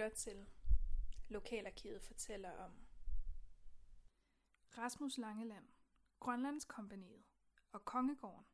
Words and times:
lytter 0.00 0.16
til 0.16 0.46
Lokalarkivet 1.28 2.02
fortæller 2.02 2.50
om 2.50 2.72
Rasmus 4.78 5.18
Langeland, 5.18 5.68
Grønlandskompaniet 6.20 7.24
og 7.72 7.84
Kongegården 7.84 8.46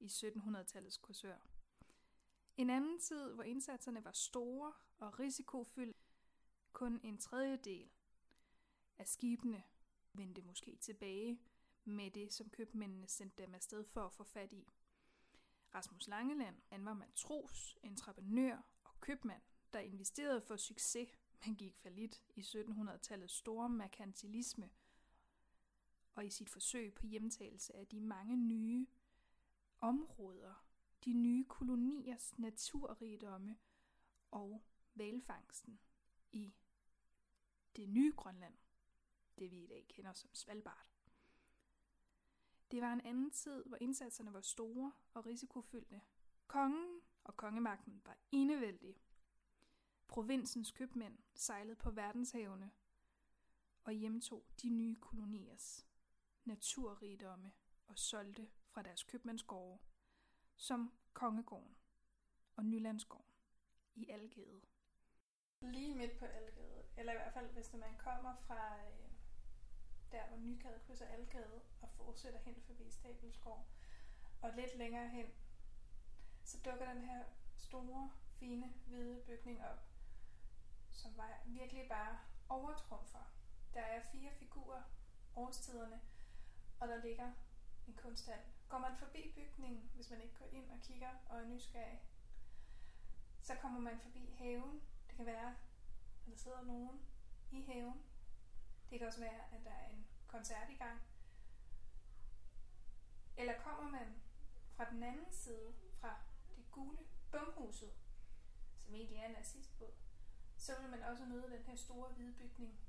i 0.00 0.06
1700-tallets 0.06 1.00
kursør. 1.00 1.36
En 2.56 2.70
anden 2.70 2.98
tid, 3.00 3.34
hvor 3.34 3.42
indsatserne 3.42 4.04
var 4.04 4.12
store 4.12 4.72
og 4.98 5.18
risikofyldte, 5.18 6.00
kun 6.72 7.00
en 7.02 7.18
tredjedel 7.18 7.90
af 8.98 9.08
skibene 9.08 9.62
vendte 10.12 10.42
måske 10.42 10.76
tilbage 10.76 11.40
med 11.84 12.10
det, 12.10 12.32
som 12.32 12.50
købmændene 12.50 13.08
sendte 13.08 13.42
dem 13.42 13.54
afsted 13.54 13.84
for 13.84 14.00
at 14.00 14.12
få 14.12 14.24
fat 14.24 14.52
i. 14.52 14.68
Rasmus 15.74 16.08
Langeland, 16.08 16.56
han 16.66 16.84
var 16.84 16.94
matros, 16.94 17.78
entreprenør 17.82 18.62
og 18.84 19.00
købmand, 19.00 19.42
der 19.78 19.84
investerede 19.84 20.40
for 20.40 20.56
succes, 20.56 21.08
men 21.46 21.56
gik 21.56 21.76
falit 21.76 22.22
i 22.34 22.40
1700-tallets 22.40 23.32
store 23.32 23.68
merkantilisme 23.68 24.70
og 26.14 26.26
i 26.26 26.30
sit 26.30 26.50
forsøg 26.50 26.94
på 26.94 27.06
hjemtagelse 27.06 27.76
af 27.76 27.86
de 27.86 28.00
mange 28.00 28.36
nye 28.36 28.86
områder, 29.80 30.64
de 31.04 31.12
nye 31.12 31.44
koloniers 31.44 32.38
naturrigdomme 32.38 33.58
og 34.30 34.62
valfangsten 34.94 35.80
i 36.32 36.54
det 37.76 37.88
nye 37.88 38.12
Grønland, 38.16 38.54
det 39.38 39.50
vi 39.50 39.62
i 39.62 39.66
dag 39.66 39.86
kender 39.88 40.12
som 40.12 40.34
Svalbard. 40.34 40.90
Det 42.70 42.82
var 42.82 42.92
en 42.92 43.00
anden 43.00 43.30
tid, 43.30 43.64
hvor 43.64 43.76
indsatserne 43.80 44.32
var 44.32 44.40
store 44.40 44.92
og 45.14 45.26
risikofyldte. 45.26 46.00
Kongen 46.46 47.00
og 47.24 47.36
kongemagten 47.36 48.02
var 48.04 48.16
enevældig. 48.32 48.96
Provinsens 50.08 50.70
købmænd 50.70 51.18
sejlede 51.34 51.76
på 51.76 51.90
verdenshavene 51.90 52.70
og 53.84 53.92
hjemtog 53.92 54.44
de 54.62 54.68
nye 54.68 54.96
koloniers 54.96 55.86
naturrigdomme 56.44 57.52
og 57.86 57.98
solgte 57.98 58.48
fra 58.68 58.82
deres 58.82 59.02
købmandsgårde, 59.02 59.78
som 60.56 60.92
Kongegården 61.12 61.76
og 62.56 62.64
Nylandsgården 62.64 63.34
i 63.94 64.08
Algade. 64.08 64.60
Lige 65.60 65.94
midt 65.94 66.18
på 66.18 66.24
Algade, 66.24 66.84
eller 66.96 67.12
i 67.12 67.16
hvert 67.16 67.32
fald 67.32 67.52
hvis 67.52 67.72
man 67.72 67.96
kommer 67.98 68.34
fra 68.46 68.76
øh, 68.76 69.10
der, 70.12 70.28
hvor 70.28 70.36
Nykade 70.36 70.80
krydser 70.86 71.06
Algade 71.06 71.62
og 71.80 71.90
fortsætter 71.90 72.38
hen 72.38 72.62
forbi 72.66 72.90
Stabelsgård, 72.90 73.66
og 74.42 74.52
lidt 74.56 74.76
længere 74.76 75.08
hen, 75.08 75.26
så 76.44 76.58
dukker 76.64 76.92
den 76.92 77.04
her 77.04 77.24
store, 77.56 78.12
fine, 78.38 78.74
hvide 78.86 79.22
bygning 79.26 79.64
op, 79.64 79.87
som 80.98 81.16
var 81.16 81.40
virkelig 81.46 81.88
bare 81.88 82.18
overtrumfer. 82.48 83.32
Der 83.74 83.80
er 83.80 84.02
fire 84.12 84.30
figurer, 84.38 84.82
årstiderne, 85.36 86.00
og 86.80 86.88
der 86.88 87.04
ligger 87.04 87.32
en 87.86 87.94
kunsthal. 87.94 88.40
Går 88.68 88.78
man 88.78 88.96
forbi 88.98 89.32
bygningen, 89.34 89.90
hvis 89.94 90.10
man 90.10 90.20
ikke 90.20 90.34
går 90.34 90.46
ind 90.46 90.70
og 90.70 90.80
kigger 90.82 91.10
og 91.28 91.40
er 91.40 91.46
nysgerrig, 91.46 92.00
så 93.40 93.54
kommer 93.54 93.80
man 93.80 94.00
forbi 94.00 94.34
haven. 94.38 94.82
Det 95.08 95.16
kan 95.16 95.26
være, 95.26 95.48
at 96.26 96.30
der 96.30 96.36
sidder 96.36 96.62
nogen 96.62 97.00
i 97.50 97.62
haven. 97.62 98.02
Det 98.90 98.98
kan 98.98 99.08
også 99.08 99.20
være, 99.20 99.40
at 99.52 99.64
der 99.64 99.70
er 99.70 99.88
en 99.88 100.06
koncert 100.26 100.70
i 100.70 100.76
gang. 100.76 101.00
Eller 103.36 103.58
kommer 103.58 103.90
man 103.90 104.22
fra 104.76 104.90
den 104.90 105.02
anden 105.02 105.32
side, 105.32 105.74
fra 106.00 106.16
det 106.56 106.70
gule 106.70 106.98
bumhuset, 107.32 107.92
som 108.76 108.94
egentlig 108.94 109.18
er 109.18 109.26
en 109.26 109.32
nazistbåd, 109.32 109.92
så 110.58 110.80
vil 110.80 110.90
man 110.90 111.02
også 111.02 111.24
møde 111.24 111.50
den 111.50 111.62
her 111.62 111.76
store 111.76 112.08
hvide 112.12 112.32
bygning 112.32 112.80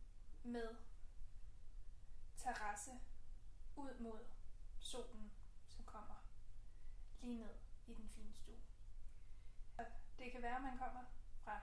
med 0.43 0.75
terrasse 2.37 2.91
ud 3.75 3.99
mod 3.99 4.25
solen, 4.79 5.31
som 5.67 5.85
kommer 5.85 6.15
lige 7.21 7.37
ned 7.37 7.55
i 7.87 7.93
den 7.93 8.09
fine 8.09 8.33
stue. 8.33 8.61
Det 10.19 10.31
kan 10.31 10.41
være, 10.41 10.55
at 10.55 10.61
man 10.61 10.77
kommer 10.77 11.03
fra 11.43 11.61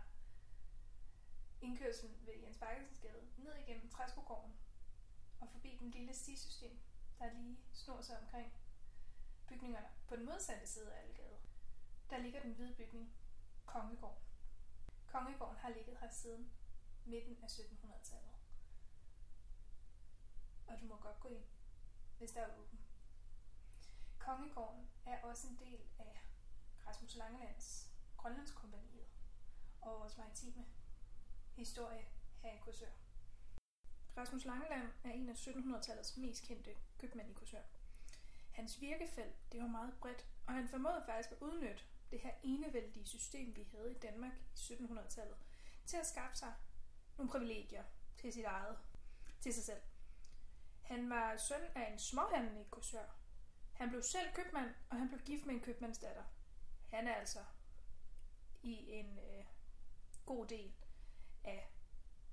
indkørselen 1.60 2.26
ved 2.26 2.34
Jens 2.34 2.58
Bakkelsens 2.58 3.00
gade 3.00 3.28
ned 3.36 3.54
igennem 3.54 3.90
Træskogården 3.90 4.52
og 5.40 5.48
forbi 5.48 5.76
den 5.80 5.90
lille 5.90 6.14
stisystem, 6.14 6.78
der 7.18 7.32
lige 7.32 7.58
snor 7.72 8.00
sig 8.00 8.18
omkring 8.20 8.52
bygningerne 9.48 9.88
på 10.08 10.16
den 10.16 10.24
modsatte 10.24 10.66
side 10.66 10.92
af 10.92 11.02
Algade. 11.02 11.38
Der 12.10 12.18
ligger 12.18 12.42
den 12.42 12.52
hvide 12.52 12.74
bygning, 12.74 13.12
Kongegården. 13.66 14.25
Kongegården 15.06 15.56
har 15.56 15.68
ligget 15.68 15.96
her 16.00 16.10
siden 16.10 16.50
midten 17.04 17.36
af 17.42 17.46
1700-tallet. 17.46 18.34
Og 20.66 20.80
du 20.80 20.84
må 20.84 20.96
godt 20.96 21.20
gå 21.20 21.28
ind, 21.28 21.44
hvis 22.18 22.30
der 22.30 22.40
er 22.40 22.56
åben. 22.58 22.80
Kongegården 24.18 24.88
er 25.06 25.22
også 25.22 25.48
en 25.48 25.58
del 25.58 25.80
af 25.98 26.20
Rasmus 26.86 27.16
Langelands 27.16 27.90
Grønlandskompaniet 28.16 29.06
og 29.80 30.00
vores 30.00 30.16
maritime 30.16 30.66
historie 31.56 32.04
her 32.42 32.52
i 32.52 32.58
Korsør. 32.58 32.90
Rasmus 34.16 34.44
Langeland 34.44 34.92
er 35.04 35.10
en 35.10 35.28
af 35.28 35.34
1700-tallets 35.34 36.20
mest 36.20 36.44
kendte 36.46 36.76
købmænd 36.98 37.30
i 37.30 37.32
Korsør. 37.32 37.62
Hans 38.52 38.80
virkefelt 38.80 39.52
det 39.52 39.60
var 39.60 39.66
meget 39.66 39.94
bredt, 40.00 40.26
og 40.46 40.54
han 40.54 40.68
formåede 40.68 41.02
faktisk 41.06 41.32
at 41.32 41.38
udnytte 41.40 41.84
det 42.10 42.20
her 42.20 42.32
enevældige 42.42 43.06
system, 43.06 43.56
vi 43.56 43.62
havde 43.62 43.90
i 43.90 43.98
Danmark 43.98 44.32
i 44.32 44.54
1700-tallet, 44.54 45.36
til 45.86 45.96
at 45.96 46.06
skaffe 46.06 46.36
sig 46.36 46.54
nogle 47.16 47.30
privilegier 47.30 47.84
til 48.16 48.32
sit 48.32 48.44
eget, 48.44 48.78
til 49.40 49.54
sig 49.54 49.64
selv. 49.64 49.82
Han 50.82 51.10
var 51.10 51.36
søn 51.36 51.62
af 51.74 51.92
en 51.92 51.98
småhandel 51.98 52.60
i 52.60 52.64
Korsør. 52.70 53.18
Han 53.72 53.88
blev 53.88 54.02
selv 54.02 54.32
købmand, 54.34 54.74
og 54.90 54.96
han 54.96 55.08
blev 55.08 55.20
gift 55.20 55.46
med 55.46 55.54
en 55.54 55.60
købmandsdatter. 55.60 56.24
Han 56.90 57.08
er 57.08 57.14
altså 57.14 57.44
i 58.62 58.90
en 58.90 59.18
øh, 59.18 59.44
god 60.26 60.46
del 60.46 60.72
af 61.44 61.70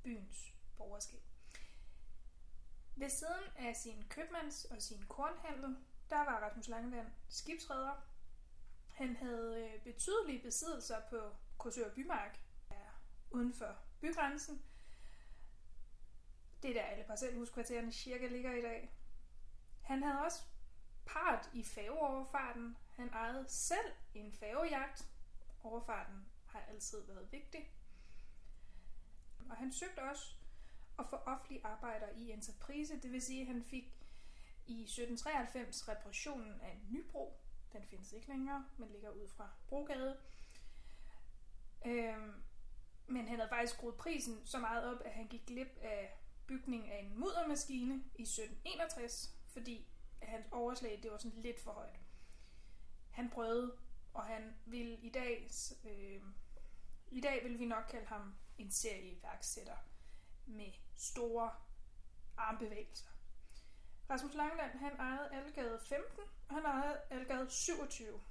byens 0.04 0.54
borgerskab. 0.78 1.22
Ved 2.96 3.10
siden 3.10 3.44
af 3.56 3.76
sin 3.76 4.06
købmands- 4.10 4.66
og 4.72 4.82
sin 4.82 5.06
kornhandel, 5.06 5.78
der 6.10 6.18
var 6.18 6.40
Rasmus 6.40 6.68
Langeland 6.68 7.08
skibsredder. 7.30 8.13
Han 8.94 9.16
havde 9.16 9.70
øh, 9.74 9.84
betydelige 9.84 10.42
besiddelser 10.42 11.02
på 11.10 11.36
Korsør 11.58 11.94
Bymark, 11.94 12.40
ja, 12.72 12.76
uden 13.32 13.54
for 13.54 13.78
bygrænsen. 14.02 14.62
Det 16.62 16.70
er 16.70 16.74
der 16.74 16.82
alle 16.82 17.04
parcelhuskvartererne 17.04 17.92
cirka 17.92 18.28
ligger 18.28 18.54
i 18.54 18.62
dag. 18.62 18.96
Han 19.82 20.04
havde 20.04 20.22
også 20.22 20.42
part 21.06 21.50
i 21.54 21.64
færgeoverfarten. 21.64 22.78
Han 22.96 23.10
ejede 23.10 23.46
selv 23.48 23.92
en 24.14 24.32
færgejagt. 24.32 25.08
Overfarten 25.64 26.26
har 26.48 26.62
altid 26.70 27.02
været 27.08 27.32
vigtig. 27.32 27.72
Og 29.50 29.56
han 29.56 29.72
søgte 29.72 30.00
også 30.00 30.36
at 31.00 31.06
få 31.10 31.16
offentlige 31.16 31.66
arbejder 31.66 32.08
i 32.10 32.32
entreprise, 32.32 33.00
det 33.02 33.12
vil 33.12 33.22
sige, 33.22 33.42
at 33.42 33.48
han 33.48 33.64
fik 33.64 33.84
i 34.68 34.84
1793 34.84 35.90
reparationen 35.90 36.62
af 36.62 36.72
en 36.72 36.88
nybro. 36.90 37.43
Den 37.74 37.84
findes 37.84 38.14
ikke 38.14 38.28
længere, 38.28 38.66
men 38.78 38.90
ligger 38.90 39.10
ud 39.10 39.28
fra 39.28 39.50
Brogade. 39.68 40.18
Øhm, 41.86 42.44
men 43.08 43.28
han 43.28 43.40
havde 43.40 43.50
faktisk 43.50 43.74
skruet 43.74 43.96
prisen 43.96 44.46
så 44.46 44.60
meget 44.60 44.84
op, 44.96 45.02
at 45.06 45.12
han 45.12 45.28
gik 45.28 45.46
glip 45.46 45.78
af 45.82 46.20
bygning 46.48 46.92
af 46.92 47.00
en 47.00 47.20
muddermaskine 47.20 47.94
i 47.94 48.22
1761, 48.22 49.36
fordi 49.48 49.88
hans 50.22 50.46
overslag 50.52 51.00
det 51.04 51.12
var 51.12 51.18
sådan 51.18 51.42
lidt 51.42 51.60
for 51.60 51.72
højt. 51.72 52.00
Han 53.12 53.30
prøvede, 53.30 53.78
og 54.14 54.26
han 54.26 54.56
vil 54.66 55.06
i 55.06 55.10
dag, 55.10 55.50
øh, 55.86 56.22
i 57.12 57.22
dag 57.22 57.44
vil 57.44 57.60
vi 57.60 57.66
nok 57.66 57.84
kalde 57.90 58.06
ham 58.06 58.36
en 58.58 58.72
serieværksætter 58.72 59.78
med 60.46 60.72
store 60.96 61.52
armbevægelser. 62.38 63.13
Rasmus 64.10 64.34
Langland, 64.34 64.78
han 64.78 65.00
ejede 65.00 65.30
Algade 65.36 65.80
15, 65.80 66.24
og 66.50 66.56
han 66.56 66.66
ejede 66.66 67.02
Algade 67.10 67.50
27. 67.50 68.22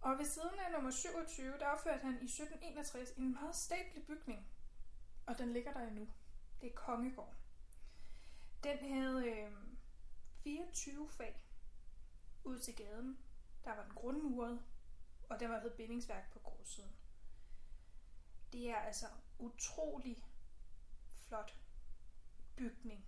Og 0.00 0.18
ved 0.18 0.24
siden 0.24 0.58
af 0.66 0.72
nummer 0.72 0.90
27, 0.90 1.58
der 1.58 1.66
opførte 1.66 2.02
han 2.02 2.12
i 2.12 2.24
1761 2.24 3.10
en 3.10 3.32
meget 3.32 3.56
statlig 3.56 4.06
bygning, 4.06 4.48
og 5.26 5.38
den 5.38 5.52
ligger 5.52 5.72
der 5.72 5.80
endnu. 5.80 6.08
Det 6.60 6.70
er 6.70 6.74
Kongegården. 6.74 7.34
Den 8.64 8.78
havde 8.78 9.28
øh, 9.30 9.52
24 10.42 11.08
fag 11.08 11.44
ud 12.44 12.58
til 12.58 12.76
gaden. 12.76 13.18
Der 13.64 13.74
var 13.74 13.82
den 13.82 13.94
grundmuret, 13.94 14.62
og 15.28 15.40
der 15.40 15.48
var 15.48 15.60
et 15.60 15.72
bindingsværk 15.72 16.32
på 16.32 16.38
gårdsiden. 16.38 16.96
Det 18.52 18.70
er 18.70 18.76
altså 18.76 19.06
utrolig 19.38 20.24
flot 21.14 21.56
bygning 22.56 23.06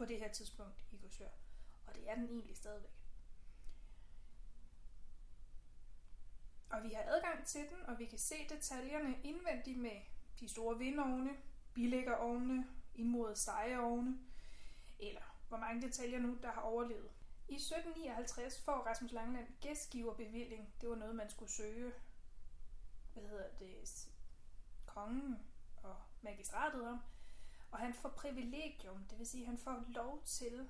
på 0.00 0.06
det 0.06 0.18
her 0.18 0.32
tidspunkt 0.32 0.74
i 0.92 0.96
Korsør. 0.96 1.28
Og 1.86 1.94
det 1.94 2.10
er 2.10 2.14
den 2.14 2.28
egentlig 2.28 2.56
stadigvæk. 2.56 2.90
Og 6.70 6.76
Og 6.80 6.82
vi 6.82 6.92
har 6.94 7.02
adgang 7.02 7.46
til 7.46 7.60
den, 7.60 7.86
og 7.86 7.98
vi 7.98 8.06
kan 8.06 8.18
se 8.18 8.34
detaljerne 8.48 9.16
indvendigt 9.24 9.78
med 9.78 10.00
de 10.40 10.48
store 10.48 10.78
vindovne, 10.78 11.30
bilæggerovne, 11.74 12.66
indmodede 12.94 13.36
stegeovne, 13.36 14.18
eller 14.98 15.20
hvor 15.48 15.56
mange 15.56 15.82
detaljer 15.82 16.18
nu, 16.18 16.38
der 16.42 16.52
har 16.52 16.60
overlevet. 16.60 17.10
I 17.48 17.54
1759 17.54 18.62
får 18.64 18.72
Rasmus 18.72 19.12
Langland 19.12 19.46
gæstgiverbevilling. 19.60 20.74
Det 20.80 20.88
var 20.88 20.96
noget, 20.96 21.16
man 21.16 21.30
skulle 21.30 21.52
søge 21.52 21.92
hvad 23.12 23.22
hedder 23.22 23.48
det, 23.58 24.08
kongen 24.86 25.38
og 25.82 25.96
magistratet 26.22 26.88
om. 26.88 27.00
Og 27.70 27.78
han 27.78 27.94
får 27.94 28.08
privilegium, 28.08 29.04
det 29.10 29.18
vil 29.18 29.26
sige, 29.26 29.42
at 29.42 29.48
han 29.48 29.58
får 29.58 29.84
lov 29.88 30.22
til 30.24 30.68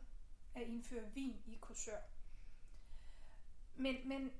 at 0.55 0.63
indføre 0.63 1.13
vin 1.15 1.43
i 1.47 1.59
Korsør. 1.61 1.99
Men, 3.77 4.09
men 4.09 4.33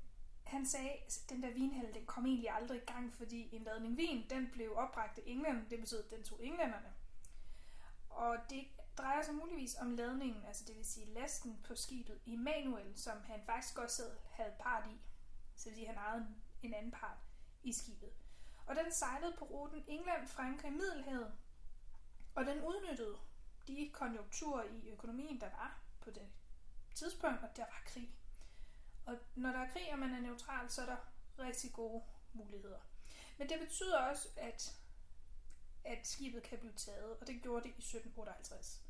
han 0.45 0.67
sagde, 0.67 0.91
at 0.91 1.25
den 1.29 1.43
der 1.43 1.53
vinhandel, 1.53 1.95
den 1.95 2.07
kom 2.07 2.27
egentlig 2.27 2.51
aldrig 2.51 2.83
i 2.83 2.85
gang, 2.85 3.15
fordi 3.15 3.55
en 3.57 3.63
ladning 3.63 3.97
vin, 3.97 4.31
den 4.31 4.51
blev 4.53 4.77
opbragt 4.77 5.19
i 5.19 5.31
England, 5.31 5.71
det 5.71 5.81
betød, 5.81 6.05
at 6.05 6.11
den 6.11 6.23
tog 6.23 6.45
englænderne. 6.45 6.93
Og 8.11 8.37
det 8.51 8.65
drejer 8.99 9.23
sig 9.23 9.35
muligvis 9.35 9.77
om 9.81 9.91
ladningen, 9.91 10.45
altså 10.47 10.65
det 10.67 10.77
vil 10.77 10.85
sige 10.85 11.07
lasten 11.07 11.61
på 11.65 11.75
skibet 11.75 12.21
Emanuel, 12.27 12.99
som 12.99 13.19
han 13.23 13.43
faktisk 13.47 13.79
også 13.79 14.03
havde 14.31 14.53
part 14.59 14.91
i. 14.91 15.01
Så 15.57 15.65
det 15.65 15.71
vil 15.71 15.75
sige, 15.75 15.89
at 15.89 15.95
han 15.95 16.05
ejede 16.05 16.35
en 16.63 16.75
anden 16.75 16.93
part 16.93 17.19
i 17.63 17.73
skibet. 17.73 18.11
Og 18.67 18.77
den 18.77 18.93
sejlede 18.93 19.37
på 19.39 19.45
ruten 19.45 19.85
England, 19.87 20.29
Frankrig, 20.29 20.73
Middelhavet. 20.73 21.33
Og 22.35 22.47
den 22.47 22.65
udnyttede 22.65 23.19
de 23.67 23.91
konjunkturer 23.93 24.65
i 24.65 24.89
økonomien, 24.91 25.41
der 25.41 25.51
var 25.51 25.81
på 26.01 26.11
det 26.11 26.29
tidspunkt, 26.95 27.43
og 27.43 27.57
der 27.57 27.65
var 27.65 27.83
krig. 27.87 28.15
Og 29.07 29.19
når 29.35 29.53
der 29.53 29.59
er 29.59 29.73
krig, 29.73 29.93
og 29.93 29.99
man 29.99 30.15
er 30.15 30.21
neutral, 30.21 30.71
så 30.71 30.83
er 30.83 30.87
der 30.87 30.97
rigtig 31.39 31.73
gode 31.73 32.03
muligheder. 32.33 32.79
Men 33.39 33.49
det 33.49 33.61
betyder 33.61 33.99
også, 33.99 34.29
at, 34.37 34.77
at 35.85 36.07
skibet 36.07 36.43
kan 36.43 36.59
blive 36.59 36.73
taget, 36.73 37.19
og 37.19 37.27
det 37.27 37.43
gjorde 37.43 37.63
det 37.63 37.69
i 37.69 37.79
1758. 37.79 38.83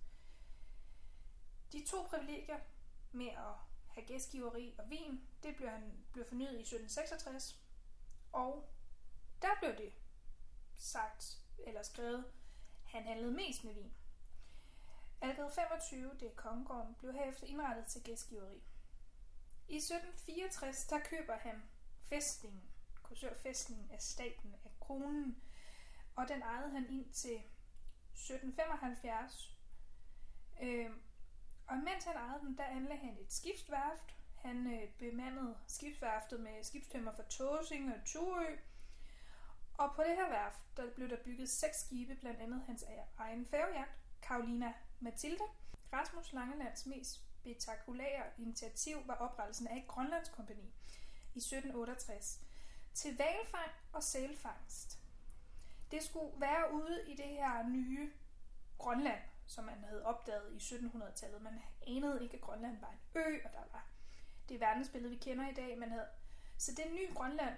De 1.73 1.87
to 1.87 2.03
privilegier 2.03 2.59
med 3.13 3.29
at 3.29 3.55
have 3.89 4.07
gæstgiveri 4.07 4.75
og 4.79 4.91
vin, 4.91 5.29
det 5.43 5.57
blev, 5.57 5.69
han, 5.69 6.05
blev 6.13 6.25
fornyet 6.25 6.59
i 6.59 6.61
1766, 6.61 7.61
og 8.33 8.69
der 9.43 9.49
blev 9.61 9.77
det 9.77 9.93
sagt 10.77 11.39
eller 11.67 11.83
skrevet, 11.83 12.25
han 12.93 13.05
handlede 13.05 13.33
mest 13.33 13.65
med 13.65 13.75
vin. 13.75 13.93
Algade 15.21 15.51
25, 15.55 16.11
det 16.21 16.29
er 16.29 16.35
Kongegården, 16.35 16.95
blev 16.95 17.13
herefter 17.13 17.47
indrettet 17.47 17.87
til 17.87 18.03
gæstgiveri. 18.03 18.63
I 19.69 19.77
1764, 19.77 20.87
der 20.87 20.99
køber 20.99 21.37
han 21.37 21.63
fæstningen, 22.09 22.63
kursørfæstningen 23.03 23.91
af 23.91 24.01
staten 24.01 24.55
af 24.65 24.71
kronen, 24.81 25.43
og 26.17 26.29
den 26.29 26.43
ejede 26.43 26.71
han 26.71 26.87
ind 26.91 27.13
til 27.13 27.43
1775. 28.15 29.57
Øh, 30.63 30.91
og 31.67 31.77
mens 31.77 32.05
han 32.05 32.17
ejede 32.17 32.41
den, 32.41 32.59
der 32.59 32.65
anlagde 32.65 33.01
han 33.01 33.19
et 33.21 33.33
skibsværft. 33.33 34.17
Han 34.35 34.67
øh, 34.67 34.89
bemandede 34.99 35.57
skibsværftet 35.67 36.41
med 36.41 36.65
skibstømmer 36.65 37.13
fra 37.13 37.23
Tåsing 37.23 37.95
og 37.95 38.05
Tuø. 38.05 38.57
Og 39.91 39.97
på 39.97 40.03
det 40.03 40.17
her 40.17 40.29
værft, 40.29 40.61
der 40.77 40.91
blev 40.95 41.09
der 41.09 41.17
bygget 41.25 41.51
seks 41.51 41.81
skibe, 41.81 42.15
blandt 42.15 42.41
andet 42.41 42.63
hans 42.67 42.83
e- 42.83 43.19
egen 43.19 43.47
færgejagt, 43.47 43.91
Karolina 44.23 44.73
Mathilde. 45.01 45.45
Rasmus 45.93 46.33
Langelands 46.33 46.87
mest 46.87 47.21
spektakulære 47.41 48.25
initiativ 48.39 48.97
var 49.07 49.15
oprettelsen 49.15 49.69
af 49.69 49.77
et 49.77 49.87
Grønlandskompani 49.89 50.73
i 51.35 51.39
1768 51.39 52.41
til 52.95 53.17
valfang 53.17 53.71
og 53.93 54.03
sælfangst. 54.03 54.99
Det 55.91 56.03
skulle 56.03 56.41
være 56.41 56.73
ude 56.73 57.05
i 57.09 57.17
det 57.17 57.29
her 57.29 57.69
nye 57.69 58.13
Grønland, 58.79 59.23
som 59.47 59.65
man 59.65 59.85
havde 59.85 60.05
opdaget 60.05 60.53
i 60.53 60.75
1700-tallet. 60.75 61.43
Man 61.43 61.63
anede 61.87 62.23
ikke, 62.23 62.35
at 62.35 62.41
Grønland 62.41 62.81
var 62.81 62.91
en 62.91 63.21
ø, 63.21 63.39
og 63.45 63.53
der 63.53 63.65
var 63.73 63.87
det 64.49 64.61
verdensbillede, 64.61 65.11
vi 65.11 65.19
kender 65.19 65.49
i 65.49 65.55
dag. 65.55 65.79
Man 65.79 65.91
havde... 65.91 66.07
Så 66.59 66.73
det 66.75 66.93
nye 66.93 67.15
Grønland, 67.15 67.55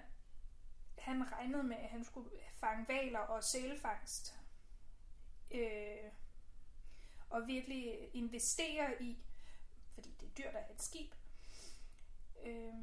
han 1.03 1.31
regnede 1.31 1.63
med, 1.63 1.77
at 1.77 1.89
han 1.89 2.03
skulle 2.03 2.29
fange 2.55 2.87
valer 2.87 3.19
og 3.19 3.43
sælfangst. 3.43 4.39
Øh, 5.51 6.11
og 7.29 7.47
virkelig 7.47 8.09
investere 8.15 9.03
i, 9.03 9.23
fordi 9.93 10.15
det 10.19 10.27
er 10.27 10.33
dyrt 10.33 10.55
at 10.55 10.63
have 10.63 10.75
et 10.75 10.81
skib. 10.81 11.11
Øh, 12.43 12.73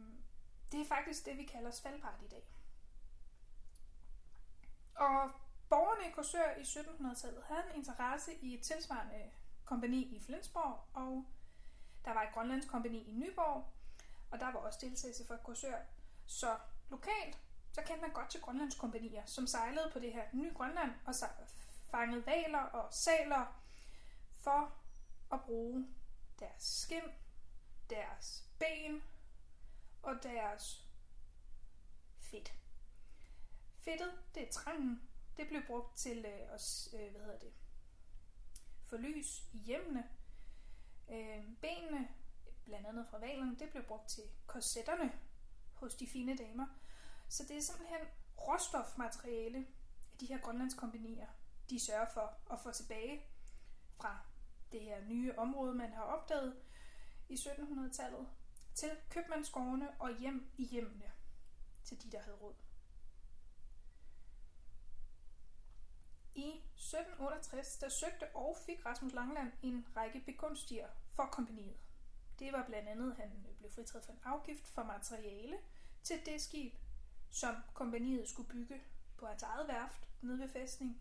det 0.72 0.80
er 0.80 0.84
faktisk 0.88 1.26
det, 1.26 1.36
vi 1.36 1.44
kalder 1.44 1.70
svalbard 1.70 2.22
i 2.22 2.28
dag. 2.28 2.44
Og 4.94 5.30
borgerne 5.68 6.08
i 6.08 6.12
Korsør 6.12 6.56
i 6.56 6.62
1700-tallet 6.62 7.42
havde 7.44 7.62
en 7.70 7.76
interesse 7.76 8.34
i 8.34 8.54
et 8.54 8.62
tilsvarende 8.62 9.30
kompani 9.64 10.16
i 10.16 10.20
Flensborg, 10.20 10.80
og 10.94 11.26
der 12.04 12.10
var 12.10 12.22
et 12.22 12.34
grønlandskompani 12.34 13.02
i 13.02 13.12
Nyborg, 13.12 13.72
og 14.30 14.40
der 14.40 14.46
var 14.46 14.58
også 14.58 14.78
deltagelse 14.82 15.26
fra 15.26 15.36
Korsør. 15.36 15.78
Så 16.26 16.58
lokalt, 16.88 17.38
så 17.72 17.82
kendte 17.82 18.00
man 18.00 18.12
godt 18.12 18.30
til 18.30 18.40
grønlandskompanier, 18.40 19.26
som 19.26 19.46
sejlede 19.46 19.90
på 19.92 19.98
det 19.98 20.12
her 20.12 20.24
nye 20.32 20.52
Grønland 20.54 20.92
og 21.06 21.14
fangede 21.90 22.26
valer 22.26 22.58
og 22.58 22.94
saler 22.94 23.62
for 24.38 24.72
at 25.32 25.40
bruge 25.40 25.86
deres 26.40 26.62
skin, 26.62 27.02
deres 27.90 28.48
ben 28.58 29.02
og 30.02 30.22
deres 30.22 30.86
fedt. 32.18 32.54
Fedtet, 33.78 34.12
det 34.34 34.48
er 34.48 34.52
trangen. 34.52 35.08
Det 35.36 35.48
blev 35.48 35.62
brugt 35.66 35.96
til 35.96 36.18
øh, 36.18 36.54
at 36.54 36.88
øh, 36.92 37.10
hvad 37.10 37.20
hedder 37.20 37.38
det, 37.38 37.52
få 38.86 38.96
lys 38.96 39.42
i 39.52 39.58
hjemmene. 39.58 40.08
Øh, 41.10 41.44
benene, 41.60 42.08
blandt 42.64 42.86
andet 42.86 43.06
fra 43.10 43.18
valerne, 43.18 43.58
det 43.58 43.70
blev 43.70 43.82
brugt 43.82 44.08
til 44.08 44.24
korsetterne 44.46 45.12
hos 45.74 45.94
de 45.94 46.06
fine 46.06 46.36
damer. 46.36 46.66
Så 47.30 47.44
det 47.48 47.56
er 47.56 47.60
simpelthen 47.60 48.00
råstofmateriale, 48.38 49.66
de 50.20 50.26
her 50.26 50.38
grønlandskompanier, 50.38 51.26
de 51.70 51.80
sørger 51.80 52.08
for 52.14 52.38
at 52.52 52.60
få 52.60 52.72
tilbage 52.72 53.26
fra 53.96 54.18
det 54.72 54.80
her 54.80 55.04
nye 55.04 55.38
område, 55.38 55.74
man 55.74 55.92
har 55.92 56.02
opdaget 56.02 56.56
i 57.28 57.34
1700-tallet, 57.34 58.28
til 58.74 58.90
købmandsgårdene 59.10 59.90
og 60.00 60.18
hjem 60.18 60.50
i 60.56 60.64
hjemmene 60.64 61.12
til 61.84 62.02
de, 62.02 62.10
der 62.10 62.22
havde 62.22 62.36
råd. 62.36 62.54
I 66.34 66.48
1768 66.48 67.76
der 67.76 67.88
søgte 67.88 68.36
og 68.36 68.56
fik 68.66 68.86
Rasmus 68.86 69.12
Langland 69.12 69.52
en 69.62 69.86
række 69.96 70.20
begunstiger 70.20 70.88
for 71.12 71.26
kompaniet. 71.26 71.76
Det 72.38 72.52
var 72.52 72.66
blandt 72.66 72.88
andet, 72.88 73.10
at 73.10 73.16
han 73.16 73.46
blev 73.58 73.70
fritaget 73.70 74.04
for 74.04 74.12
en 74.12 74.20
afgift 74.24 74.66
for 74.66 74.82
materiale 74.82 75.58
til 76.02 76.26
det 76.26 76.40
skib, 76.40 76.74
som 77.30 77.54
kompaniet 77.74 78.28
skulle 78.28 78.48
bygge 78.48 78.82
på 79.16 79.26
hans 79.26 79.42
eget 79.42 79.68
værft 79.68 80.08
nede 80.20 80.38
ved 80.38 80.48
fæstning. 80.48 81.00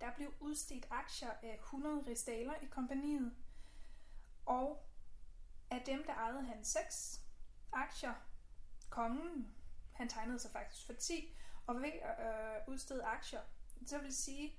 Der 0.00 0.14
blev 0.16 0.34
udstedt 0.40 0.86
aktier 0.90 1.30
af 1.42 1.58
100 1.62 2.06
ristaler 2.06 2.54
i 2.54 2.66
kompaniet, 2.66 3.36
og 4.46 4.86
af 5.70 5.82
dem, 5.86 6.04
der 6.04 6.14
ejede 6.14 6.42
han 6.42 6.64
seks 6.64 7.20
aktier, 7.72 8.14
kongen, 8.90 9.54
han 9.92 10.08
tegnede 10.08 10.38
sig 10.38 10.50
faktisk 10.50 10.86
for 10.86 10.92
10, 10.92 11.36
og 11.66 11.74
ved 11.74 11.92
at 11.92 12.56
øh, 12.56 12.68
udstede 12.68 13.04
aktier, 13.04 13.40
så 13.86 13.98
vil 13.98 14.14
sige, 14.14 14.58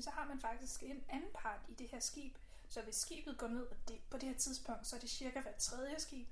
så 0.00 0.10
har 0.10 0.24
man 0.24 0.40
faktisk 0.40 0.82
en 0.82 1.04
anden 1.08 1.30
part 1.34 1.60
i 1.68 1.74
det 1.74 1.88
her 1.88 2.00
skib. 2.00 2.36
Så 2.68 2.82
hvis 2.82 2.94
skibet 2.94 3.38
går 3.38 3.48
ned 3.48 3.66
og 3.66 3.76
det, 3.88 4.00
på 4.10 4.18
det 4.18 4.28
her 4.28 4.36
tidspunkt, 4.36 4.86
så 4.86 4.96
er 4.96 5.00
det 5.00 5.10
cirka 5.10 5.40
hver 5.40 5.58
tredje 5.58 6.00
skib. 6.00 6.28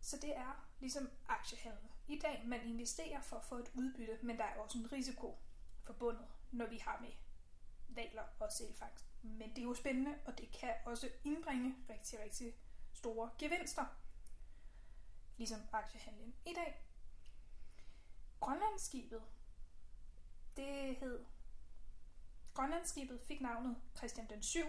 Så 0.00 0.16
det 0.16 0.36
er 0.36 0.66
ligesom 0.80 1.10
aktiehandel. 1.28 1.88
I 2.10 2.18
dag 2.18 2.42
man 2.46 2.60
investerer 2.68 3.20
for 3.20 3.36
at 3.36 3.44
få 3.44 3.56
et 3.56 3.70
udbytte, 3.74 4.18
men 4.22 4.38
der 4.38 4.44
er 4.44 4.58
også 4.58 4.78
en 4.78 4.92
risiko 4.92 5.38
forbundet, 5.82 6.26
når 6.50 6.66
vi 6.66 6.78
har 6.78 6.98
med 7.00 7.10
valer 7.88 8.22
og 8.40 8.52
sælfangst. 8.52 9.04
Men 9.22 9.50
det 9.50 9.58
er 9.58 9.62
jo 9.62 9.74
spændende, 9.74 10.14
og 10.26 10.38
det 10.38 10.50
kan 10.50 10.74
også 10.86 11.10
indbringe 11.24 11.74
rigtig, 11.90 12.20
rigtig 12.20 12.54
store 12.92 13.30
gevinster. 13.38 13.86
Ligesom 15.36 15.60
aktiehandlen 15.72 16.34
i 16.46 16.52
dag. 16.54 16.86
Grønlandsskibet, 18.40 19.22
det 20.56 20.96
hed 20.96 21.24
Grønlandsskibet 22.54 23.20
fik 23.20 23.40
navnet 23.40 23.76
Christian 23.96 24.30
den 24.30 24.42
7. 24.42 24.60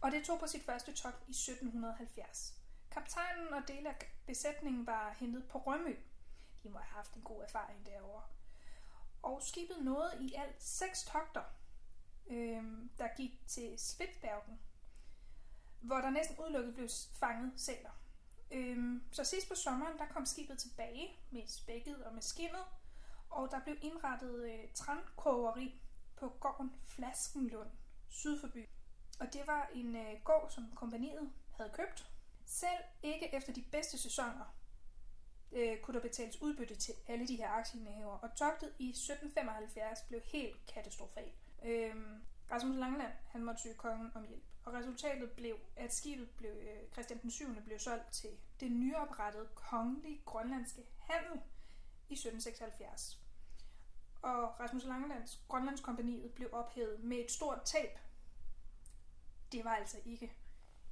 Og 0.00 0.10
det 0.10 0.24
tog 0.24 0.40
på 0.40 0.46
sit 0.46 0.62
første 0.62 0.92
togt 0.92 1.28
i 1.28 1.30
1770. 1.30 2.57
Kaptajnen 2.98 3.52
og 3.52 3.68
dele 3.68 3.88
af 3.88 3.96
besætningen 4.26 4.86
var 4.86 5.14
hentet 5.18 5.48
på 5.48 5.58
Rømø. 5.58 5.96
De 6.62 6.68
må 6.68 6.78
have 6.78 6.96
haft 6.96 7.14
en 7.14 7.22
god 7.22 7.42
erfaring 7.42 7.86
derovre. 7.86 8.22
Og 9.22 9.42
skibet 9.42 9.76
nåede 9.84 10.10
i 10.20 10.34
alt 10.34 10.62
seks 10.62 11.04
togter, 11.04 11.42
øh, 12.26 12.62
der 12.98 13.16
gik 13.16 13.46
til 13.46 13.78
Svitbergen, 13.78 14.60
hvor 15.80 15.96
der 15.96 16.10
næsten 16.10 16.38
udelukket 16.38 16.74
blev 16.74 16.88
fanget 17.14 17.60
sæler. 17.60 17.90
Øh, 18.50 19.00
så 19.12 19.24
sidst 19.24 19.48
på 19.48 19.54
sommeren, 19.54 19.98
der 19.98 20.06
kom 20.06 20.26
skibet 20.26 20.58
tilbage 20.58 21.16
med 21.30 21.46
spækket 21.46 22.04
og 22.04 22.14
med 22.14 22.22
skinnet, 22.22 22.64
og 23.30 23.50
der 23.50 23.60
blev 23.60 23.76
indrettet 23.80 24.44
øh, 24.44 24.72
trankogeri 24.74 25.80
på 26.16 26.28
gården 26.28 26.72
Flaskenlund, 26.84 27.70
syd 28.08 28.40
for 28.40 28.48
byen. 28.48 28.70
Og 29.20 29.32
det 29.32 29.46
var 29.46 29.70
en 29.74 29.96
øh, 29.96 30.22
gård, 30.24 30.50
som 30.50 30.72
kompaniet 30.74 31.32
havde 31.56 31.70
købt. 31.74 32.12
Selv 32.48 32.80
ikke 33.02 33.34
efter 33.34 33.52
de 33.52 33.62
bedste 33.62 33.98
sæsoner 33.98 34.54
øh, 35.52 35.80
kunne 35.80 35.94
der 35.94 36.00
betales 36.00 36.42
udbytte 36.42 36.74
til 36.74 36.94
alle 37.08 37.28
de 37.28 37.36
her 37.36 37.48
aktieindehaver, 37.48 38.18
og 38.18 38.34
togtet 38.36 38.72
i 38.78 38.88
1775 38.88 40.02
blev 40.08 40.20
helt 40.20 40.66
katastrofalt. 40.66 41.34
Øh, 41.64 41.94
Rasmus 42.50 42.76
Langeland 42.76 43.12
han 43.26 43.44
måtte 43.44 43.62
søge 43.62 43.74
kongen 43.74 44.10
om 44.14 44.26
hjælp, 44.28 44.42
og 44.64 44.72
resultatet 44.72 45.30
blev, 45.30 45.56
at 45.76 45.94
skibet 45.94 46.30
blev, 46.30 46.50
øh, 46.50 46.92
Christian 46.92 47.22
den 47.22 47.30
7. 47.30 47.54
blev 47.64 47.78
solgt 47.78 48.12
til 48.12 48.30
det 48.60 48.72
nyoprettede 48.72 49.48
kongelige 49.54 50.22
grønlandske 50.24 50.82
handel 50.98 51.40
i 52.08 52.14
1776. 52.14 53.20
Og 54.22 54.60
Rasmus 54.60 54.84
Langelands 54.84 55.44
Grønlandskompaniet 55.48 56.32
blev 56.34 56.48
ophævet 56.52 57.00
med 57.04 57.16
et 57.16 57.30
stort 57.30 57.62
tab. 57.64 57.98
Det 59.52 59.64
var 59.64 59.74
altså 59.74 59.98
ikke 60.04 60.36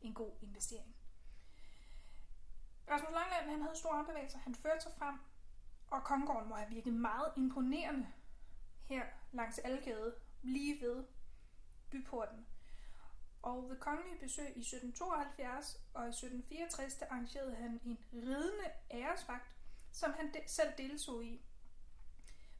en 0.00 0.14
god 0.14 0.32
investering. 0.42 0.95
Rasmus 2.90 3.12
Langland 3.12 3.50
han 3.50 3.62
havde 3.62 3.76
store 3.76 3.98
armbevægelser, 3.98 4.38
han 4.38 4.54
førte 4.54 4.82
sig 4.82 4.92
frem, 4.98 5.18
og 5.86 6.04
Kongården 6.04 6.48
må 6.48 6.54
have 6.54 6.70
virket 6.70 6.92
meget 6.92 7.32
imponerende 7.36 8.06
her 8.84 9.04
langs 9.32 9.58
Algade, 9.58 10.14
lige 10.42 10.80
ved 10.80 11.04
byporten. 11.90 12.46
Og 13.42 13.68
ved 13.68 13.76
kongelige 13.80 14.18
besøg 14.20 14.56
i 14.56 14.60
1772 14.60 15.74
og 15.94 16.04
i 16.04 16.08
1764, 16.08 16.94
der 16.94 17.06
arrangerede 17.10 17.54
han 17.56 17.80
en 17.84 17.98
ridende 18.12 18.70
æresvagt, 18.90 19.50
som 19.92 20.12
han 20.12 20.26
de- 20.34 20.42
selv 20.48 20.72
deltog 20.78 21.24
i. 21.24 21.44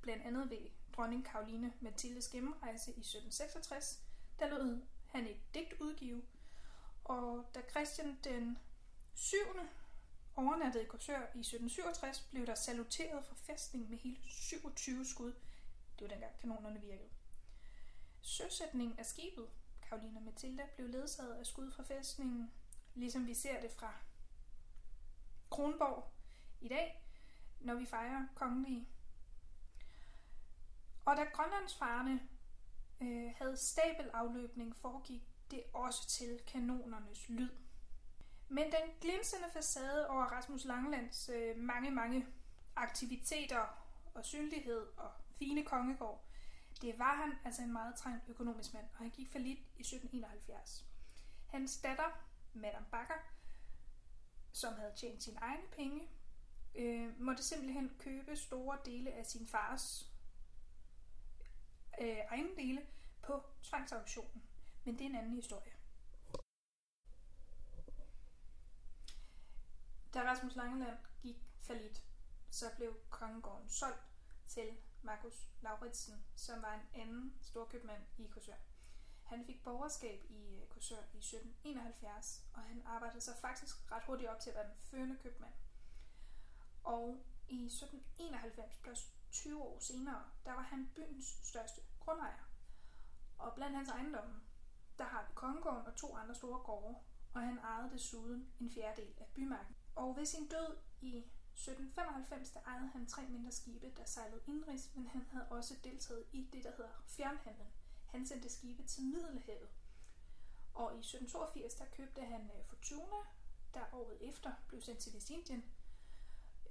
Blandt 0.03 0.23
andet 0.27 0.51
ved 0.51 0.59
dronning 0.97 1.25
Karoline 1.25 1.73
Mathildes 1.81 2.29
gennemrejse 2.29 2.91
i 2.91 3.01
1766, 3.01 4.03
der 4.39 4.49
lod 4.49 4.83
han 5.09 5.27
et 5.27 5.37
digt 5.55 5.73
udgive, 5.81 6.23
og 7.05 7.51
da 7.55 7.61
Christian 7.71 8.19
den 8.25 8.59
7 9.15 9.37
overnattede 10.37 10.85
i 10.85 10.87
Korsør 10.87 11.19
i 11.19 11.41
1767, 11.41 12.29
blev 12.31 12.47
der 12.47 12.55
saluteret 12.55 13.25
fra 13.25 13.35
fæstningen 13.35 13.91
med 13.91 13.99
hele 13.99 14.19
27 14.29 15.05
skud. 15.05 15.33
Det 15.99 16.01
var 16.01 16.09
dengang 16.09 16.39
kanonerne 16.41 16.81
virkede. 16.81 17.09
Søsætningen 18.23 18.99
af 18.99 19.07
skibet, 19.07 19.49
Karolina 19.83 20.21
Mathilda, 20.21 20.63
blev 20.77 20.89
ledsaget 20.89 21.35
af 21.35 21.47
skud 21.47 21.73
fra 21.73 21.83
fæstningen, 21.83 22.53
ligesom 22.95 23.27
vi 23.27 23.35
ser 23.35 23.61
det 23.61 23.71
fra 23.71 23.95
Kronborg 25.51 26.13
i 26.61 26.69
dag, 26.69 27.03
når 27.61 27.75
vi 27.75 27.87
fejrer 27.87 28.27
kongelige. 28.35 28.89
Og 31.05 31.17
da 31.17 31.25
Grønlandsfarerne 31.25 32.21
øh, 33.01 33.33
havde 33.37 33.57
stabelafløbning, 33.57 34.77
foregik 34.77 35.23
det 35.51 35.63
også 35.73 36.09
til 36.09 36.41
kanonernes 36.47 37.29
lyd. 37.29 37.51
Men 38.49 38.65
den 38.65 38.95
glinsende 39.01 39.51
facade 39.53 40.09
over 40.09 40.25
Rasmus 40.25 40.65
Langlands 40.65 41.29
øh, 41.29 41.57
mange, 41.57 41.91
mange 41.91 42.27
aktiviteter 42.77 43.67
og 44.15 44.25
synlighed 44.25 44.87
og 44.97 45.11
fine 45.39 45.65
kongegård, 45.65 46.25
det 46.83 46.99
var 46.99 47.15
han 47.17 47.33
altså 47.45 47.63
en 47.63 47.73
meget 47.73 47.95
trængt 47.95 48.29
økonomisk 48.29 48.75
mand, 48.75 48.87
og 48.93 48.99
han 48.99 49.11
gik 49.11 49.33
for 49.33 49.39
lidt 49.39 49.59
i 49.59 49.81
1771. 49.81 50.87
Hans 51.47 51.81
datter, 51.81 52.27
Madame 52.53 52.87
Bakker, 52.91 53.15
som 54.53 54.75
havde 54.75 54.93
tjent 54.97 55.23
sine 55.23 55.39
egne 55.41 55.67
penge, 55.77 56.09
øh, 56.75 57.21
måtte 57.21 57.43
simpelthen 57.43 57.97
købe 57.99 58.37
store 58.37 58.79
dele 58.85 59.13
af 59.13 59.27
sin 59.27 59.47
fars 59.47 60.13
øh, 62.01 62.09
ejendele 62.09 62.87
på 63.23 63.43
tvangsauktionen. 63.63 64.43
Men 64.85 64.95
det 64.99 65.05
er 65.05 65.09
en 65.11 65.17
anden 65.17 65.35
historie. 65.35 65.76
Da 70.15 70.21
Rasmus 70.31 70.57
Langeland 70.57 70.99
gik 71.23 71.37
falit, 71.61 72.03
så 72.51 72.67
blev 72.77 72.95
kongegården 73.11 73.69
solgt 73.69 74.07
til 74.49 74.77
Markus 75.03 75.49
Lauritsen, 75.61 76.25
som 76.37 76.63
var 76.63 76.75
en 76.75 77.01
anden 77.01 77.35
storkøbmand 77.43 78.03
i 78.19 78.27
Korsør. 78.27 78.55
Han 79.23 79.47
fik 79.47 79.65
borgerskab 79.65 80.25
i 80.31 80.55
øh, 80.55 80.69
Korsør 80.69 80.97
i 80.97 81.19
1771, 81.19 82.47
og 82.55 82.63
han 82.63 82.83
arbejdede 82.87 83.21
sig 83.21 83.35
faktisk 83.41 83.93
ret 83.93 84.05
hurtigt 84.05 84.31
op 84.31 84.41
til 84.41 84.51
at 84.51 84.57
være 84.57 84.67
den 84.67 84.77
førende 84.85 85.17
købmand. 85.23 85.53
Og 86.85 87.25
i 87.49 87.67
1791, 87.67 88.77
plus 88.77 89.13
20 89.33 89.63
år 89.63 89.79
senere, 89.79 90.25
der 90.45 90.53
var 90.53 90.63
han 90.63 90.91
byens 90.95 91.27
største 91.43 91.81
grundejer. 92.01 92.45
Og 93.39 93.55
blandt 93.55 93.77
hans 93.77 93.89
ejendomme, 93.89 94.41
der 94.99 95.05
har 95.05 95.23
vi 95.29 95.33
Kongegården 95.35 95.87
og 95.87 95.97
to 95.97 96.17
andre 96.17 96.35
store 96.35 96.59
gårde, 96.59 96.97
og 97.35 97.41
han 97.41 97.59
ejede 97.59 97.91
desuden 97.91 98.53
en 98.61 98.71
fjerdedel 98.71 99.15
af 99.19 99.27
bymarken. 99.35 99.76
Og 99.97 100.17
ved 100.17 100.27
sin 100.27 100.49
død 100.49 100.77
i 101.01 101.17
1795 101.17 102.51
der 102.51 102.61
ejede 102.67 102.89
han 102.89 103.07
tre 103.07 103.27
mindre 103.29 103.53
skibe, 103.53 103.93
der 103.97 104.05
sejlede 104.05 104.41
indrigs, 104.47 104.91
men 104.95 105.07
han 105.07 105.27
havde 105.31 105.49
også 105.51 105.75
deltaget 105.85 106.25
i 106.33 106.49
det, 106.53 106.65
der 106.65 106.71
hedder 106.77 106.91
fjernhandlen. 107.07 107.67
Han 108.07 108.27
sendte 108.27 108.49
skibe 108.49 108.83
til 108.83 109.03
Middelhavet. 109.05 109.69
Og 110.75 110.95
i 110.95 110.99
1782 110.99 111.75
der 111.75 111.85
købte 111.85 112.21
han 112.21 112.51
øh, 112.59 112.65
Fortuna, 112.65 113.17
der 113.75 113.85
året 113.93 114.29
efter 114.29 114.53
blev 114.69 114.81
sendt 114.81 115.01
til 115.01 115.15
Vestindien. 115.15 115.65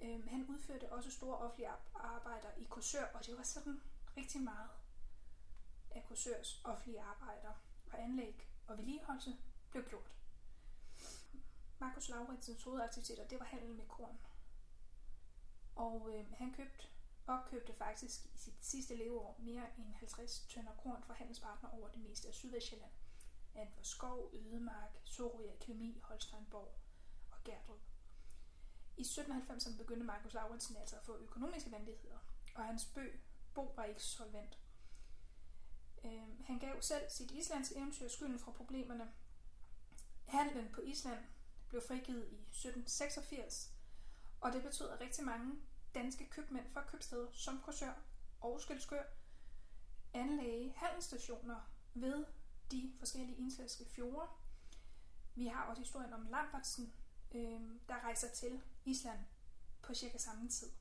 Øhm, 0.01 0.27
han 0.27 0.45
udførte 0.45 0.91
også 0.91 1.11
store 1.11 1.37
offentlige 1.37 1.69
arbejder 1.93 2.49
i 2.57 2.63
Korsør, 2.63 3.05
og 3.05 3.25
det 3.25 3.37
var 3.37 3.43
sådan 3.43 3.81
rigtig 4.17 4.41
meget 4.41 4.69
af 5.91 6.03
Korsørs 6.03 6.61
offentlige 6.63 7.01
arbejder 7.01 7.51
og 7.91 8.03
anlæg 8.03 8.47
og 8.67 8.77
vedligeholdelse 8.77 9.37
blev 9.71 9.83
gjort. 9.89 10.11
Markus 11.79 12.09
Lauritsens 12.09 12.63
hovedaktiviteter, 12.63 13.27
det 13.27 13.39
var 13.39 13.45
handel 13.45 13.75
med 13.75 13.85
korn. 13.87 14.17
Og 15.75 16.09
øh, 16.13 16.25
han 16.33 16.53
købte, 16.53 16.87
opkøbte 17.27 17.73
faktisk 17.73 18.25
i 18.25 18.37
sit 18.37 18.53
sidste 18.61 18.95
leveår 18.95 19.35
mere 19.39 19.65
end 19.77 19.93
50 19.93 20.45
tønder 20.49 20.71
korn 20.77 21.03
fra 21.03 21.13
handelspartner 21.13 21.69
over 21.69 21.87
det 21.87 21.99
meste 21.99 22.27
af 22.27 22.33
Sydvestjylland. 22.33 22.91
Han 23.55 23.67
var 23.77 23.83
skov, 23.83 24.31
ødemark, 24.33 24.89
Sorø, 25.03 25.49
Kemi, 25.59 25.99
Holsteinborg 26.03 26.75
og 27.31 27.37
Gerdrup. 27.43 27.79
I 28.97 29.01
1790'erne 29.01 29.77
begyndte 29.77 30.05
Markus 30.05 30.33
Lauritsen 30.33 30.75
altså 30.75 30.95
at 30.95 31.03
få 31.03 31.17
økonomiske 31.17 31.71
vanskeligheder, 31.71 32.19
og 32.55 32.65
hans 32.65 32.85
bø, 32.85 33.17
Bo 33.53 33.73
var 33.75 33.83
ikke 33.83 34.03
solvent. 34.03 34.59
Øh, 36.05 36.45
han 36.45 36.59
gav 36.59 36.81
selv 36.81 37.09
sit 37.09 37.31
islandske 37.31 37.75
eventyr 37.75 38.07
skylden 38.07 38.39
for 38.39 38.51
problemerne. 38.51 39.11
Handlen 40.25 40.69
på 40.73 40.81
Island 40.81 41.19
blev 41.75 41.87
frigivet 41.87 42.27
i 42.31 42.35
1786, 42.35 43.73
og 44.41 44.53
det 44.53 44.63
betød, 44.63 44.89
at 44.89 45.01
rigtig 45.01 45.25
mange 45.25 45.55
danske 45.95 46.29
købmænd 46.29 46.69
fra 46.73 46.83
købsteder 46.87 47.27
som 47.31 47.61
Korsør 47.61 47.93
og 48.41 48.61
Skelskør 48.61 49.03
anlagde 50.13 50.73
handelsstationer 50.75 51.71
ved 51.93 52.25
de 52.71 52.93
forskellige 52.99 53.47
islandske 53.47 53.85
fjorde. 53.85 54.27
Vi 55.35 55.47
har 55.47 55.63
også 55.63 55.81
historien 55.81 56.13
om 56.13 56.27
Lambertsen, 56.29 56.93
øh, 57.31 57.61
der 57.87 58.03
rejser 58.03 58.29
til 58.29 58.61
Island 58.85 59.19
på 59.81 59.93
cirka 59.93 60.17
samme 60.17 60.49
tid. 60.49 60.71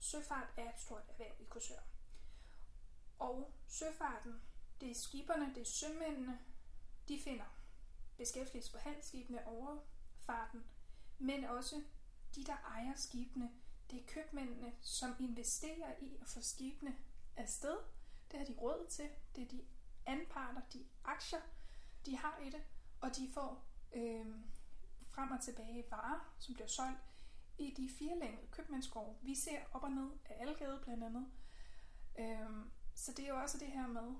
Søfart 0.00 0.48
er 0.56 0.72
et 0.74 0.80
stort 0.80 1.02
erhverv 1.08 1.34
i 1.40 1.44
Korsør. 1.44 1.82
Og 3.18 3.54
søfarten, 3.66 4.40
det 4.80 4.90
er 4.90 4.94
skiberne, 4.94 5.54
det 5.54 5.60
er 5.60 5.70
sømændene, 5.70 6.38
de 7.08 7.20
finder 7.24 7.58
beskæftigelse 8.16 8.72
på 8.72 8.78
handelsskibene 8.78 9.46
over 9.46 9.78
farten, 10.28 10.64
men 11.18 11.44
også 11.44 11.82
de, 12.34 12.44
der 12.44 12.56
ejer 12.56 12.94
skibene, 12.96 13.50
det 13.90 14.00
er 14.00 14.06
købmændene, 14.06 14.72
som 14.80 15.16
investerer 15.20 15.94
i 16.00 16.16
at 16.20 16.28
få 16.28 16.40
skibene 16.40 16.96
afsted. 17.36 17.76
Det 18.30 18.38
har 18.38 18.46
de 18.46 18.54
råd 18.60 18.86
til. 18.90 19.08
Det 19.36 19.42
er 19.42 19.48
de 19.48 19.64
anparter, 20.06 20.60
de 20.72 20.86
aktier, 21.04 21.40
de 22.06 22.16
har 22.16 22.38
i 22.38 22.50
det, 22.50 22.62
og 23.00 23.16
de 23.16 23.30
får 23.34 23.66
øh, 23.92 24.26
frem 25.10 25.30
og 25.30 25.40
tilbage 25.40 25.84
varer, 25.90 26.34
som 26.38 26.54
bliver 26.54 26.68
solgt 26.68 27.00
i 27.58 27.74
de 27.76 27.90
firelængede 27.98 28.46
købmandsgårde. 28.50 29.16
Vi 29.22 29.34
ser 29.34 29.58
op 29.72 29.82
og 29.82 29.90
ned 29.90 30.10
af 30.24 30.36
Algade 30.40 30.80
blandt 30.82 31.04
andet. 31.04 31.26
Øh, 32.18 32.66
så 32.94 33.12
det 33.12 33.24
er 33.24 33.28
jo 33.28 33.40
også 33.40 33.58
det 33.58 33.68
her 33.68 33.86
med, 33.86 34.14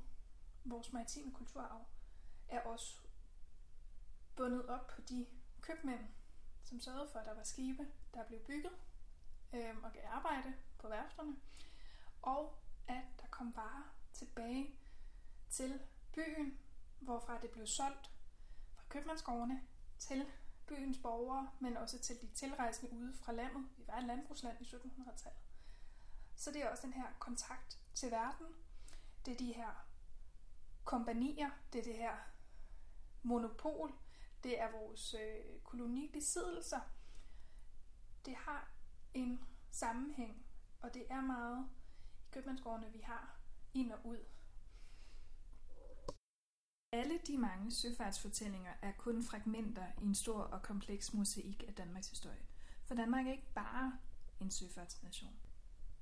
vores 0.64 0.92
maritime 0.92 1.32
kulturarv 1.32 1.86
er 2.48 2.60
også 2.60 2.98
bundet 4.36 4.66
op 4.66 4.86
på 4.86 5.00
de 5.00 5.26
købmænd, 5.62 6.08
som 6.64 6.80
sørgede 6.80 7.08
for, 7.12 7.18
at 7.18 7.26
der 7.26 7.34
var 7.34 7.42
skibe, 7.42 7.86
der 8.14 8.24
blev 8.24 8.40
bygget 8.40 8.72
øh, 9.54 9.76
og 9.82 9.92
gav 9.92 10.02
arbejde 10.06 10.54
på 10.78 10.88
værfterne, 10.88 11.36
og 12.22 12.58
at 12.88 13.04
der 13.20 13.26
kom 13.30 13.56
varer 13.56 13.94
tilbage 14.12 14.74
til 15.50 15.80
byen, 16.14 16.58
hvorfra 17.00 17.38
det 17.42 17.50
blev 17.50 17.66
solgt 17.66 18.10
fra 18.74 18.82
købmandsgårdene 18.88 19.62
til 19.98 20.26
byens 20.66 20.98
borgere, 21.02 21.50
men 21.60 21.76
også 21.76 21.98
til 21.98 22.20
de 22.20 22.26
tilrejsende 22.26 22.92
ude 22.92 23.14
fra 23.14 23.32
landet. 23.32 23.68
Vi 23.76 23.84
var 23.86 23.98
et 23.98 24.04
landbrugsland 24.04 24.60
i 24.60 24.64
1700-tallet. 24.64 25.42
Så 26.36 26.50
det 26.52 26.62
er 26.62 26.68
også 26.68 26.86
den 26.86 26.92
her 26.92 27.06
kontakt 27.18 27.78
til 27.94 28.10
verden. 28.10 28.46
Det 29.26 29.32
er 29.32 29.38
de 29.38 29.52
her 29.52 29.86
kompanier, 30.84 31.50
det 31.72 31.78
er 31.78 31.84
det 31.84 31.94
her 31.94 32.16
monopol, 33.22 33.92
det 34.42 34.61
er 34.61 34.71
vores 34.71 35.14
øh, 35.14 35.61
kolonibesiddelser. 35.64 36.80
Det 38.25 38.35
har 38.37 38.71
en 39.14 39.45
sammenhæng, 39.71 40.47
og 40.80 40.95
det 40.95 41.07
er 41.11 41.21
meget 41.21 41.68
i 42.21 42.30
købmandsgårdene, 42.33 42.92
vi 42.92 43.00
har 43.00 43.40
ind 43.75 43.92
og 43.92 44.07
ud. 44.07 44.18
Alle 46.92 47.18
de 47.26 47.38
mange 47.38 47.73
søfartsfortællinger 47.73 48.73
er 48.83 48.92
kun 48.92 49.23
fragmenter 49.23 49.87
i 50.02 50.04
en 50.04 50.14
stor 50.14 50.40
og 50.40 50.62
kompleks 50.62 51.14
mosaik 51.14 51.64
af 51.68 51.75
Danmarks 51.75 52.11
historie. 52.11 52.47
For 52.85 52.95
Danmark 52.95 53.26
er 53.26 53.33
ikke 53.33 53.52
bare 53.54 53.99
en 54.40 54.50
søfartsnation. 54.50 55.38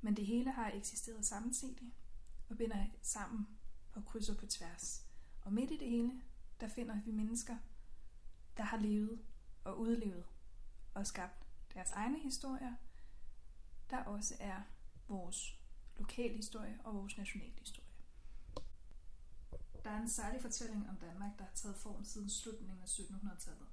Men 0.00 0.16
det 0.16 0.26
hele 0.26 0.50
har 0.52 0.70
eksisteret 0.70 1.26
samtidig 1.26 1.94
og 2.48 2.56
binder 2.56 2.86
sammen 3.02 3.48
på 3.92 4.00
kryds 4.00 4.28
og 4.28 4.36
på 4.36 4.46
tværs. 4.46 5.06
Og 5.42 5.52
midt 5.52 5.70
i 5.70 5.76
det 5.76 5.90
hele, 5.90 6.22
der 6.60 6.68
finder 6.68 7.00
vi 7.04 7.10
mennesker, 7.10 7.56
der 8.56 8.62
har 8.62 8.78
levet 8.78 9.24
og 9.64 9.78
udlevet 9.78 10.24
og 10.94 11.06
skabt 11.06 11.46
deres 11.74 11.90
egne 11.90 12.18
historier, 12.18 12.74
der 13.90 14.04
også 14.04 14.34
er 14.40 14.62
vores 15.08 15.60
lokale 15.96 16.36
historie 16.36 16.78
og 16.84 16.94
vores 16.94 17.18
nationale 17.18 17.54
historie. 17.58 17.86
Der 19.84 19.90
er 19.90 20.00
en 20.00 20.08
særlig 20.08 20.40
fortælling 20.40 20.88
om 20.88 20.96
Danmark, 20.96 21.38
der 21.38 21.44
har 21.44 21.54
taget 21.54 21.76
form 21.76 22.04
siden 22.04 22.30
slutningen 22.30 22.82
af 22.82 22.86
1700-tallet. 22.86 23.66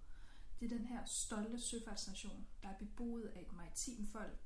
Det 0.60 0.72
er 0.72 0.78
den 0.78 0.88
her 0.88 1.06
stolte 1.06 1.62
søfartsnation, 1.62 2.48
der 2.64 2.70
er 2.70 2.78
beboet 2.78 3.28
af 3.28 3.42
et 3.42 3.54
maritimt 3.54 4.12
folk, 4.12 4.40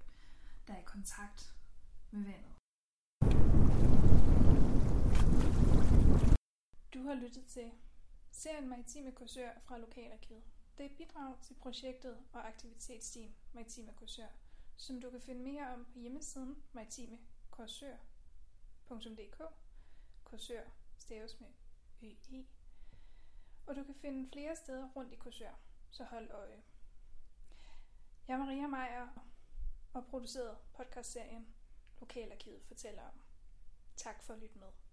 der 0.67 0.73
er 0.73 0.79
i 0.79 0.83
kontakt 0.83 1.55
med 2.11 2.23
vandet. 2.23 2.53
Du 6.93 7.03
har 7.03 7.13
lyttet 7.13 7.45
til 7.45 7.71
serien 8.37 8.69
Maritime 8.69 9.11
Kursør 9.11 9.51
fra 9.63 9.77
Lokalarkivet. 9.77 10.43
Det 10.77 10.85
er 10.85 10.89
et 10.89 10.97
bidrag 10.97 11.41
til 11.41 11.53
projektet 11.53 12.17
og 12.33 12.47
aktivitetsteam 12.47 13.33
Maritime 13.53 13.93
Kursør, 13.93 14.27
som 14.75 15.01
du 15.01 15.09
kan 15.09 15.21
finde 15.21 15.43
mere 15.43 15.73
om 15.73 15.85
på 15.85 15.99
hjemmesiden 15.99 16.63
maritimekorsør.dk. 16.73 19.41
Korsør 20.23 20.63
staves 20.97 21.39
med 21.39 21.47
ø 22.01 22.07
e. 22.07 22.45
Og 23.67 23.75
du 23.75 23.83
kan 23.83 23.95
finde 23.95 24.29
flere 24.31 24.55
steder 24.55 24.89
rundt 24.95 25.13
i 25.13 25.15
Korsør, 25.15 25.53
så 25.91 26.03
hold 26.03 26.31
øje. 26.31 26.63
Jeg 28.27 28.33
er 28.33 28.37
Maria 28.37 28.67
Meier 28.67 29.07
og 29.93 30.05
produceret 30.05 30.57
podcastserien 30.73 31.47
Lokalarkivet 31.99 32.63
fortæller 32.63 33.01
om. 33.01 33.21
Tak 33.95 34.23
for 34.23 34.33
at 34.33 34.39
lytte 34.39 34.59
med. 34.59 34.86